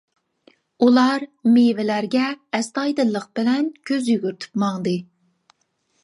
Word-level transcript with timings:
ئۇلار 0.85 1.25
مېۋىلەرگە 1.57 2.23
ئەستايىدىللىق 2.59 3.27
بىلەن 3.39 3.67
كۆز 3.91 4.09
يۈگۈرتۈپ 4.13 4.57
ماڭدى. 4.65 4.95